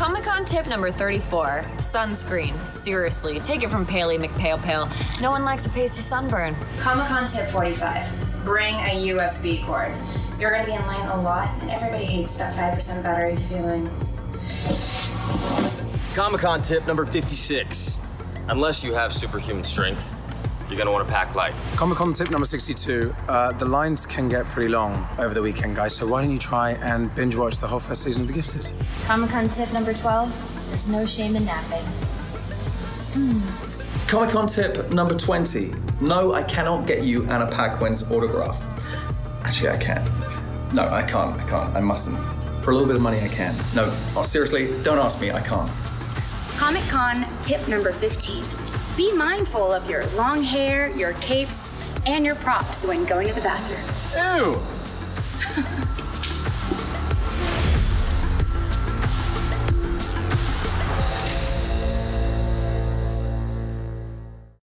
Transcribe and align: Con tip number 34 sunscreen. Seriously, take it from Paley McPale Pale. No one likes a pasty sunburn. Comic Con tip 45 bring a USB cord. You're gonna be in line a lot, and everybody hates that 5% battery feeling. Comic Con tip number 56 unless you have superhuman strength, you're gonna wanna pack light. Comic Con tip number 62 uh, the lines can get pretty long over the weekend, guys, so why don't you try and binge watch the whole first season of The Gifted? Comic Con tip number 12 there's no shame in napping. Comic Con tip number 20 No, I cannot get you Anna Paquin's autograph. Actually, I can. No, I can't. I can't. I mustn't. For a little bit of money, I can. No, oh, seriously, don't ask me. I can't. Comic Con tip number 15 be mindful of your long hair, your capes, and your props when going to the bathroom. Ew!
Con 0.00 0.46
tip 0.46 0.66
number 0.66 0.90
34 0.90 1.62
sunscreen. 1.76 2.66
Seriously, 2.66 3.38
take 3.38 3.62
it 3.62 3.68
from 3.68 3.84
Paley 3.84 4.16
McPale 4.16 4.60
Pale. 4.62 4.88
No 5.20 5.30
one 5.30 5.44
likes 5.44 5.66
a 5.66 5.68
pasty 5.68 6.00
sunburn. 6.00 6.56
Comic 6.78 7.06
Con 7.06 7.26
tip 7.26 7.50
45 7.50 8.42
bring 8.42 8.76
a 8.76 9.08
USB 9.08 9.62
cord. 9.66 9.92
You're 10.38 10.50
gonna 10.50 10.64
be 10.64 10.72
in 10.72 10.80
line 10.86 11.06
a 11.08 11.20
lot, 11.20 11.50
and 11.60 11.70
everybody 11.70 12.06
hates 12.06 12.38
that 12.38 12.54
5% 12.54 13.02
battery 13.02 13.36
feeling. 13.36 13.90
Comic 16.14 16.40
Con 16.40 16.62
tip 16.62 16.86
number 16.86 17.04
56 17.04 17.98
unless 18.48 18.82
you 18.82 18.94
have 18.94 19.12
superhuman 19.12 19.64
strength, 19.64 20.14
you're 20.70 20.78
gonna 20.78 20.92
wanna 20.92 21.04
pack 21.04 21.34
light. 21.34 21.52
Comic 21.74 21.98
Con 21.98 22.12
tip 22.12 22.30
number 22.30 22.46
62 22.46 23.14
uh, 23.28 23.52
the 23.52 23.64
lines 23.64 24.06
can 24.06 24.28
get 24.28 24.46
pretty 24.46 24.68
long 24.68 25.06
over 25.18 25.34
the 25.34 25.42
weekend, 25.42 25.76
guys, 25.76 25.94
so 25.94 26.06
why 26.06 26.22
don't 26.22 26.30
you 26.30 26.38
try 26.38 26.72
and 26.72 27.12
binge 27.14 27.34
watch 27.34 27.58
the 27.58 27.66
whole 27.66 27.80
first 27.80 28.02
season 28.02 28.22
of 28.22 28.28
The 28.28 28.34
Gifted? 28.34 28.70
Comic 29.04 29.30
Con 29.30 29.48
tip 29.48 29.72
number 29.72 29.92
12 29.92 30.68
there's 30.70 30.88
no 30.88 31.04
shame 31.04 31.34
in 31.34 31.44
napping. 31.44 31.84
Comic 34.06 34.30
Con 34.30 34.46
tip 34.46 34.92
number 34.92 35.16
20 35.16 35.72
No, 36.00 36.32
I 36.32 36.44
cannot 36.44 36.86
get 36.86 37.02
you 37.02 37.24
Anna 37.28 37.50
Paquin's 37.50 38.08
autograph. 38.10 38.56
Actually, 39.44 39.70
I 39.70 39.76
can. 39.78 40.04
No, 40.72 40.88
I 40.88 41.02
can't. 41.02 41.38
I 41.40 41.48
can't. 41.48 41.74
I 41.76 41.80
mustn't. 41.80 42.18
For 42.62 42.70
a 42.70 42.74
little 42.74 42.86
bit 42.86 42.96
of 42.96 43.02
money, 43.02 43.20
I 43.20 43.28
can. 43.28 43.54
No, 43.74 43.92
oh, 44.14 44.22
seriously, 44.22 44.80
don't 44.82 44.98
ask 44.98 45.20
me. 45.20 45.32
I 45.32 45.40
can't. 45.40 45.70
Comic 46.56 46.84
Con 46.88 47.24
tip 47.42 47.66
number 47.66 47.90
15 47.90 48.69
be 48.96 49.12
mindful 49.12 49.72
of 49.72 49.88
your 49.88 50.04
long 50.08 50.42
hair, 50.42 50.88
your 50.96 51.12
capes, 51.14 51.72
and 52.06 52.24
your 52.24 52.34
props 52.36 52.84
when 52.84 53.04
going 53.04 53.28
to 53.28 53.34
the 53.34 53.40
bathroom. 53.40 53.80
Ew! 54.36 54.60